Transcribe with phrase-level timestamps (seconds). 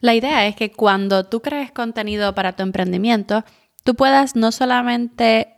[0.00, 3.44] La idea es que cuando tú crees contenido para tu emprendimiento,
[3.82, 5.54] tú puedas no solamente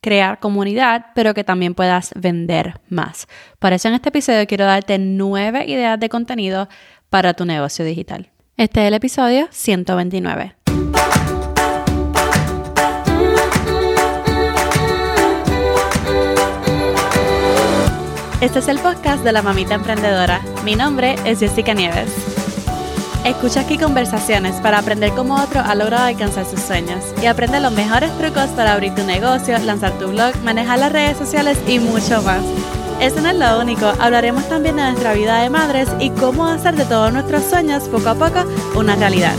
[0.00, 3.28] crear comunidad, pero que también puedas vender más.
[3.60, 6.68] Por eso en este episodio quiero darte nueve ideas de contenido
[7.08, 8.30] para tu negocio digital.
[8.56, 10.56] Este es el episodio 129.
[18.40, 20.40] Este es el podcast de la mamita emprendedora.
[20.64, 22.31] Mi nombre es Jessica Nieves.
[23.24, 27.72] Escucha aquí conversaciones para aprender cómo otro ha logrado alcanzar sus sueños y aprende los
[27.72, 32.20] mejores trucos para abrir tu negocio, lanzar tu blog, manejar las redes sociales y mucho
[32.22, 32.42] más.
[33.00, 36.74] Eso no es lo único, hablaremos también de nuestra vida de madres y cómo hacer
[36.74, 38.44] de todos nuestros sueños poco a poco
[38.74, 39.36] una realidad.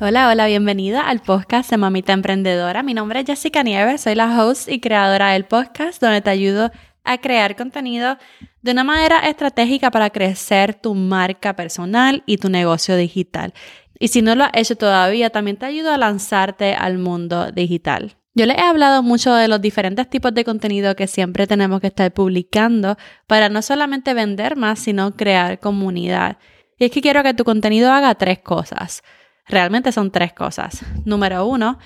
[0.00, 2.82] Hola, hola, bienvenida al podcast de Mamita Emprendedora.
[2.82, 6.64] Mi nombre es Jessica Nieves, soy la host y creadora del podcast donde te ayudo
[6.64, 6.72] a
[7.20, 8.16] crear contenido
[8.62, 13.52] de una manera estratégica para crecer tu marca personal y tu negocio digital.
[13.98, 18.16] Y si no lo has hecho todavía, también te ayudo a lanzarte al mundo digital.
[18.34, 21.88] Yo les he hablado mucho de los diferentes tipos de contenido que siempre tenemos que
[21.88, 26.38] estar publicando para no solamente vender más, sino crear comunidad.
[26.78, 29.02] Y es que quiero que tu contenido haga tres cosas.
[29.46, 30.82] Realmente son tres cosas.
[31.04, 31.78] Número uno,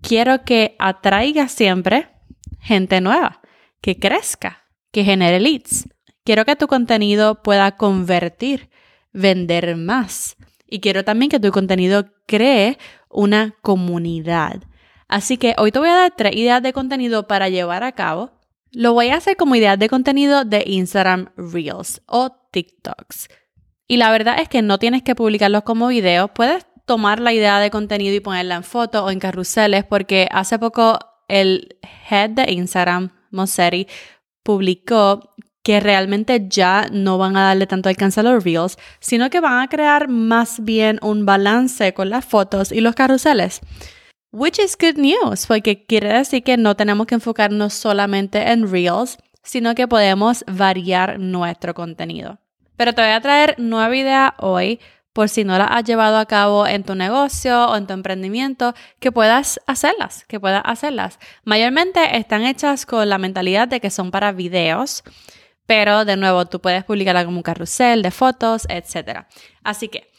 [0.00, 2.08] quiero que atraiga siempre
[2.58, 3.42] gente nueva,
[3.80, 4.61] que crezca,
[4.92, 5.88] que genere leads.
[6.24, 8.70] Quiero que tu contenido pueda convertir,
[9.12, 10.36] vender más.
[10.68, 12.78] Y quiero también que tu contenido cree
[13.10, 14.62] una comunidad.
[15.08, 18.30] Así que hoy te voy a dar tres ideas de contenido para llevar a cabo.
[18.70, 23.28] Lo voy a hacer como ideas de contenido de Instagram Reels o TikToks.
[23.86, 27.60] Y la verdad es que no tienes que publicarlos como videos, puedes tomar la idea
[27.60, 30.98] de contenido y ponerla en fotos o en carruseles, porque hace poco
[31.28, 31.76] el
[32.10, 33.86] head de Instagram, Mosseri,
[34.42, 39.40] publicó que realmente ya no van a darle tanto alcance a los reels, sino que
[39.40, 43.60] van a crear más bien un balance con las fotos y los carruseles.
[44.32, 49.18] Which is good news, porque quiere decir que no tenemos que enfocarnos solamente en reels,
[49.42, 52.38] sino que podemos variar nuestro contenido.
[52.76, 54.80] Pero te voy a traer nueva idea hoy
[55.12, 58.74] por si no las has llevado a cabo en tu negocio o en tu emprendimiento,
[58.98, 61.18] que puedas hacerlas, que puedas hacerlas.
[61.44, 65.04] Mayormente están hechas con la mentalidad de que son para videos,
[65.66, 69.26] pero de nuevo tú puedes publicarla como un carrusel de fotos, etc.
[69.62, 70.10] Así que,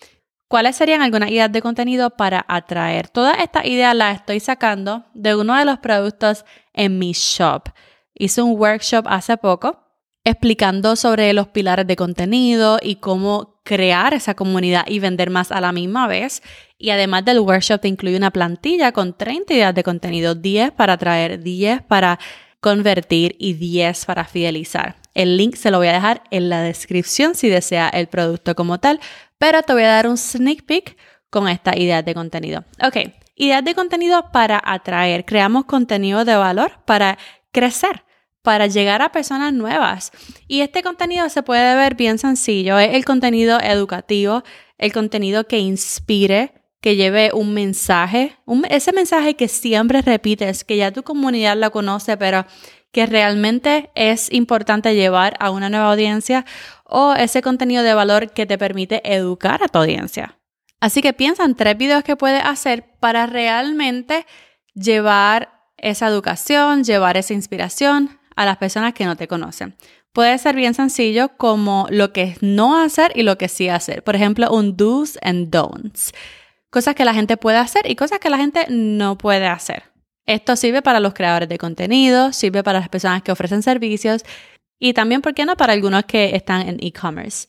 [0.47, 3.09] ¿cuáles serían algunas ideas de contenido para atraer?
[3.09, 7.69] Todas estas ideas las estoy sacando de uno de los productos en mi shop.
[8.13, 9.79] Hice un workshop hace poco
[10.23, 15.61] explicando sobre los pilares de contenido y cómo crear esa comunidad y vender más a
[15.61, 16.43] la misma vez.
[16.77, 20.93] Y además del workshop te incluye una plantilla con 30 ideas de contenido, 10 para
[20.93, 22.19] atraer, 10 para
[22.59, 24.95] convertir y 10 para fidelizar.
[25.13, 28.79] El link se lo voy a dejar en la descripción si desea el producto como
[28.79, 28.99] tal,
[29.37, 30.97] pero te voy a dar un sneak peek
[31.29, 32.63] con estas ideas de contenido.
[32.81, 35.25] Ok, ideas de contenido para atraer.
[35.25, 37.17] Creamos contenido de valor para
[37.51, 38.03] crecer
[38.43, 40.11] para llegar a personas nuevas.
[40.47, 42.77] Y este contenido se puede ver bien sencillo.
[42.77, 44.43] Es el contenido educativo,
[44.77, 48.37] el contenido que inspire, que lleve un mensaje,
[48.69, 52.45] ese mensaje que siempre repites, que ya tu comunidad lo conoce, pero
[52.91, 56.45] que realmente es importante llevar a una nueva audiencia
[56.83, 60.37] o ese contenido de valor que te permite educar a tu audiencia.
[60.81, 64.25] Así que piensa en tres videos que puedes hacer para realmente
[64.75, 69.75] llevar esa educación, llevar esa inspiración a las personas que no te conocen.
[70.13, 74.03] Puede ser bien sencillo como lo que no hacer y lo que sí hacer.
[74.03, 76.13] Por ejemplo, un do's and don'ts.
[76.69, 79.83] Cosas que la gente puede hacer y cosas que la gente no puede hacer.
[80.25, 84.23] Esto sirve para los creadores de contenido, sirve para las personas que ofrecen servicios
[84.79, 87.47] y también, ¿por qué no?, para algunos que están en e-commerce.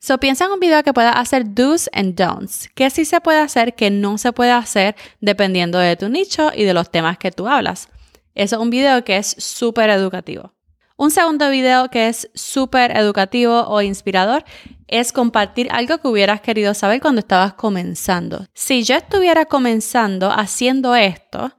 [0.00, 2.68] So, piensa en un video que pueda hacer do's and don'ts.
[2.74, 6.64] ¿Qué sí se puede hacer, qué no se puede hacer, dependiendo de tu nicho y
[6.64, 7.88] de los temas que tú hablas.
[8.34, 10.54] Eso es un video que es súper educativo.
[10.96, 14.44] Un segundo video que es súper educativo o inspirador
[14.86, 18.46] es compartir algo que hubieras querido saber cuando estabas comenzando.
[18.54, 21.56] Si yo estuviera comenzando haciendo esto,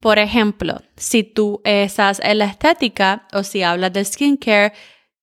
[0.00, 4.74] por ejemplo, si tú estás en la estética o si hablas de skincare,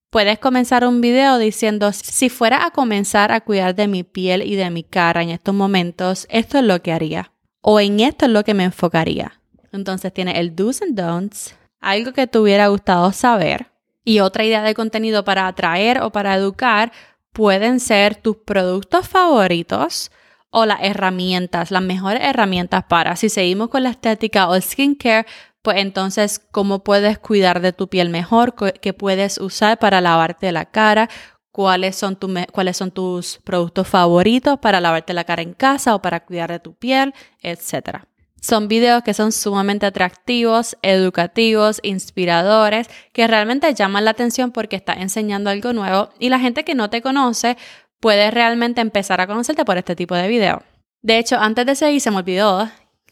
[0.10, 4.56] puedes comenzar un video diciendo, si fuera a comenzar a cuidar de mi piel y
[4.56, 7.32] de mi cara en estos momentos, esto es lo que haría.
[7.62, 9.40] O en esto es lo que me enfocaría.
[9.74, 13.74] Entonces tiene el do's and don'ts, algo que te hubiera gustado saber
[14.06, 16.92] y otra idea de contenido para atraer o para educar
[17.32, 20.12] pueden ser tus productos favoritos
[20.50, 23.16] o las herramientas, las mejores herramientas para.
[23.16, 25.26] Si seguimos con la estética o el skincare,
[25.64, 30.66] pues entonces cómo puedes cuidar de tu piel mejor, qué puedes usar para lavarte la
[30.66, 31.10] cara,
[31.52, 32.20] cuáles son,
[32.52, 36.60] cuáles son tus productos favoritos para lavarte la cara en casa o para cuidar de
[36.60, 38.06] tu piel, etc.
[38.44, 44.98] Son videos que son sumamente atractivos, educativos, inspiradores, que realmente llaman la atención porque estás
[44.98, 47.56] enseñando algo nuevo y la gente que no te conoce
[48.02, 50.62] puede realmente empezar a conocerte por este tipo de video.
[51.02, 52.70] De hecho, antes de seguir, se me olvidó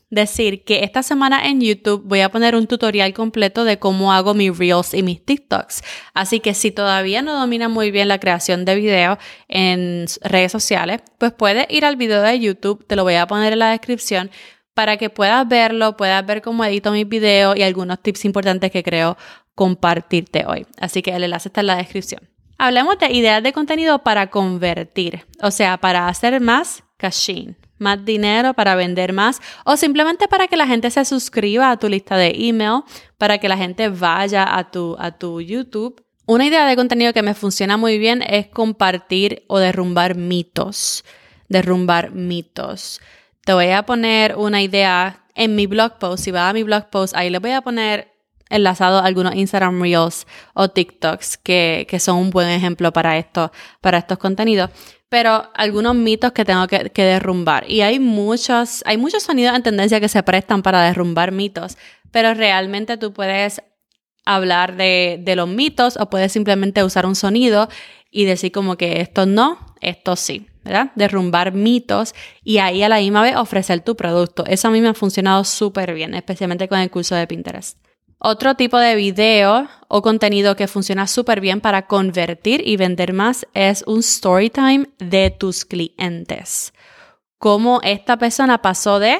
[0.09, 4.33] decir que esta semana en YouTube voy a poner un tutorial completo de cómo hago
[4.33, 5.81] mis Reels y mis TikToks.
[6.13, 9.17] Así que si todavía no domina muy bien la creación de video
[9.47, 13.53] en redes sociales, pues puedes ir al video de YouTube, te lo voy a poner
[13.53, 14.29] en la descripción
[14.73, 18.83] para que puedas verlo, puedas ver cómo edito mis videos y algunos tips importantes que
[18.83, 19.17] creo
[19.55, 20.65] compartirte hoy.
[20.79, 22.27] Así que el enlace está en la descripción.
[22.57, 28.53] Hablemos de ideas de contenido para convertir, o sea, para hacer más caching, más dinero,
[28.53, 32.33] para vender más o simplemente para que la gente se suscriba a tu lista de
[32.37, 32.83] email,
[33.17, 36.05] para que la gente vaya a tu, a tu YouTube.
[36.27, 41.03] Una idea de contenido que me funciona muy bien es compartir o derrumbar mitos.
[41.49, 43.01] Derrumbar mitos.
[43.45, 46.23] Te voy a poner una idea en mi blog post.
[46.23, 48.11] Si va a mi blog post, ahí le voy a poner
[48.49, 54.17] enlazado algunos Instagram Reels o TikToks que, son un buen ejemplo para, esto, para estos
[54.17, 54.69] contenidos.
[55.09, 57.69] Pero algunos mitos que tengo que, derrumbar.
[57.69, 61.77] Y hay muchos, hay muchos sonidos en tendencia que se prestan para derrumbar mitos.
[62.11, 63.61] Pero realmente tú puedes
[64.25, 67.69] hablar de, de los mitos o puedes simplemente usar un sonido
[68.11, 70.50] y decir como que esto no, esto sí.
[70.95, 72.13] Derrumbar mitos
[72.43, 74.45] y ahí a la misma vez ofrecer tu producto.
[74.45, 77.77] Eso a mí me ha funcionado súper bien, especialmente con el curso de Pinterest.
[78.23, 83.47] Otro tipo de video o contenido que funciona súper bien para convertir y vender más
[83.55, 86.71] es un story time de tus clientes.
[87.39, 89.19] Cómo esta persona pasó de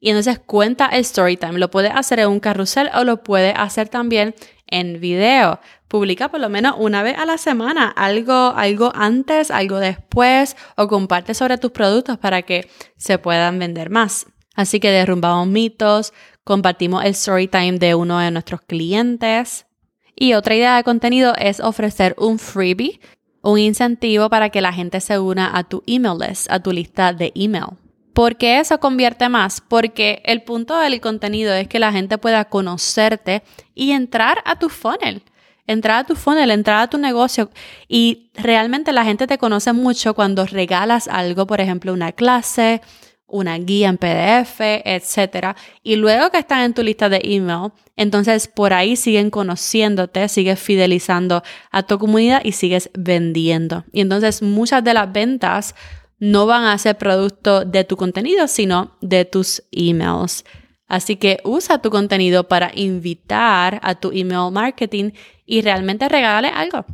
[0.00, 1.60] y entonces cuenta el story time.
[1.60, 4.34] Lo puede hacer en un carrusel o lo puede hacer también
[4.66, 5.60] en video.
[5.88, 10.88] Publica por lo menos una vez a la semana algo, algo antes, algo después o
[10.88, 14.26] comparte sobre tus productos para que se puedan vender más.
[14.56, 16.12] Así que derrumbamos mitos,
[16.42, 19.66] compartimos el story time de uno de nuestros clientes.
[20.16, 23.00] Y otra idea de contenido es ofrecer un freebie,
[23.42, 27.12] un incentivo para que la gente se una a tu email list, a tu lista
[27.12, 27.66] de email.
[28.12, 29.60] ¿Por qué eso convierte más?
[29.60, 33.42] Porque el punto del contenido es que la gente pueda conocerte
[33.74, 35.22] y entrar a tu funnel.
[35.66, 37.50] Entrar a tu funnel, entrar a tu negocio.
[37.88, 42.80] Y realmente la gente te conoce mucho cuando regalas algo, por ejemplo, una clase,
[43.26, 45.56] una guía en PDF, etc.
[45.82, 50.60] Y luego que están en tu lista de email, entonces por ahí siguen conociéndote, sigues
[50.60, 53.84] fidelizando a tu comunidad y sigues vendiendo.
[53.92, 55.74] Y entonces muchas de las ventas
[56.18, 60.44] no van a ser producto de tu contenido, sino de tus emails.
[60.88, 65.10] Así que usa tu contenido para invitar a tu email marketing
[65.46, 66.84] y realmente regale algo.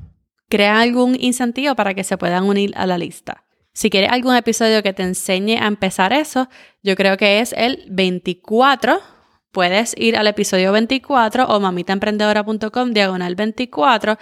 [0.48, 3.44] Crea algún incentivo para que se puedan unir a la lista.
[3.72, 6.48] Si quieres algún episodio que te enseñe a empezar eso,
[6.82, 9.00] yo creo que es el 24.
[9.50, 14.18] Puedes ir al episodio 24 o mamitaemprendedora.com diagonal 24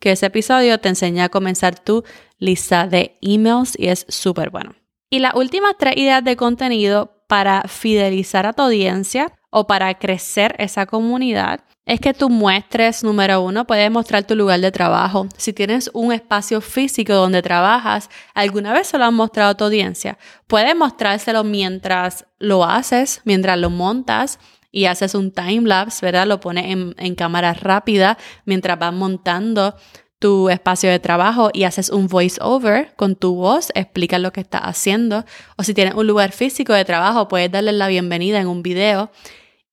[0.00, 2.04] que ese episodio te enseña a comenzar tu
[2.38, 4.74] lista de emails y es súper bueno.
[5.10, 10.54] Y las últimas tres ideas de contenido para fidelizar a tu audiencia o para crecer
[10.58, 15.26] esa comunidad es que tú muestres, número uno, puedes mostrar tu lugar de trabajo.
[15.38, 19.64] Si tienes un espacio físico donde trabajas, alguna vez se lo has mostrado a tu
[19.64, 20.18] audiencia.
[20.46, 24.38] Puedes mostrárselo mientras lo haces, mientras lo montas,
[24.70, 26.26] y haces un time lapse, ¿verdad?
[26.26, 29.74] Lo pones en, cámara rápida mientras vas montando
[30.18, 34.42] tu espacio de trabajo y haces un voice over con tu voz, explicas lo que
[34.42, 35.24] estás haciendo.
[35.56, 39.10] O si tienes un lugar físico de trabajo, puedes darle la bienvenida en un video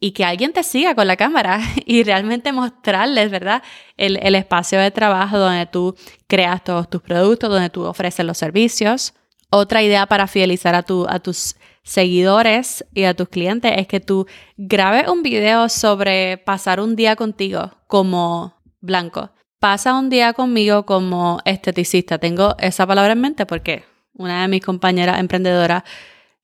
[0.05, 3.63] y que alguien te siga con la cámara y realmente mostrarles, ¿verdad?
[3.97, 5.95] El, el espacio de trabajo donde tú
[6.27, 9.15] creas todos tus productos, donde tú ofreces los servicios.
[9.49, 13.99] Otra idea para fidelizar a, tu, a tus seguidores y a tus clientes es que
[13.99, 19.31] tú grabes un video sobre pasar un día contigo como blanco.
[19.59, 22.19] Pasa un día conmigo como esteticista.
[22.19, 25.81] Tengo esa palabra en mente porque una de mis compañeras emprendedoras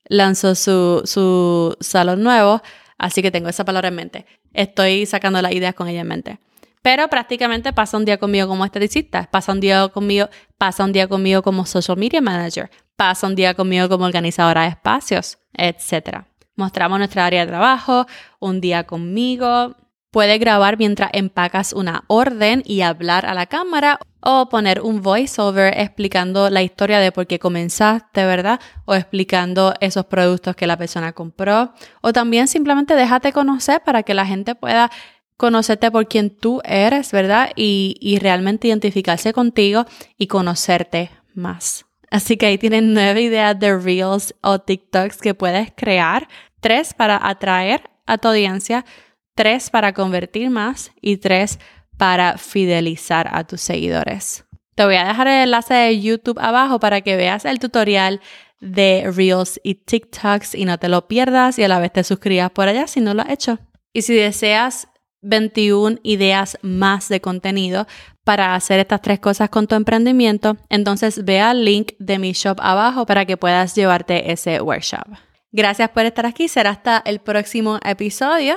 [0.06, 2.60] lanzó su, su salón nuevo,
[3.02, 4.26] así que tengo esa palabra en mente.
[4.54, 6.38] Estoy sacando las ideas con ella en mente.
[6.82, 11.06] Pero prácticamente pasa un día conmigo como esteticista, pasa un día conmigo, pasa un día
[11.08, 16.24] conmigo como social media manager, pasa un día conmigo como organizadora de espacios, etc.
[16.56, 18.06] Mostramos nuestra área de trabajo,
[18.40, 19.76] un día conmigo.
[20.12, 25.72] Puedes grabar mientras empacas una orden y hablar a la cámara o poner un voiceover
[25.74, 28.60] explicando la historia de por qué comenzaste, ¿verdad?
[28.84, 31.72] O explicando esos productos que la persona compró.
[32.02, 34.90] O también simplemente déjate conocer para que la gente pueda
[35.38, 37.50] conocerte por quien tú eres, ¿verdad?
[37.56, 39.86] Y, y realmente identificarse contigo
[40.18, 41.86] y conocerte más.
[42.10, 46.28] Así que ahí tienen nueve ideas de Reels o TikToks que puedes crear.
[46.60, 48.84] Tres para atraer a tu audiencia,
[49.34, 51.58] tres para convertir más y tres
[51.96, 54.44] para fidelizar a tus seguidores.
[54.74, 58.20] Te voy a dejar el enlace de YouTube abajo para que veas el tutorial
[58.60, 62.50] de Reels y TikToks y no te lo pierdas y a la vez te suscribas
[62.50, 63.58] por allá si no lo has hecho.
[63.92, 64.88] Y si deseas
[65.22, 67.86] 21 ideas más de contenido
[68.24, 72.58] para hacer estas tres cosas con tu emprendimiento, entonces ve al link de mi shop
[72.60, 75.06] abajo para que puedas llevarte ese workshop.
[75.50, 78.56] Gracias por estar aquí, será hasta el próximo episodio.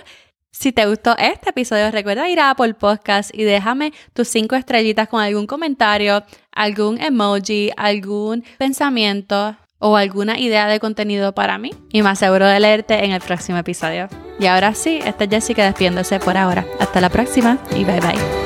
[0.57, 5.09] Si te gustó este episodio, recuerda ir a Apple Podcast y déjame tus cinco estrellitas
[5.09, 12.01] con algún comentario, algún emoji, algún pensamiento o alguna idea de contenido para mí y
[12.01, 14.07] me aseguro de leerte en el próximo episodio.
[14.39, 16.65] Y ahora sí, esta es Jessica despiéndose por ahora.
[16.79, 18.44] Hasta la próxima y bye bye.